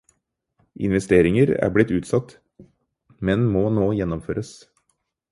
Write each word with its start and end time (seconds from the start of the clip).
Investeringer 0.85 1.51
er 1.67 1.73
blitt 1.75 1.91
utsatt, 1.97 2.33
men 3.29 3.43
må 3.57 3.63
nå 3.77 3.85
gjennomføres. 3.99 4.51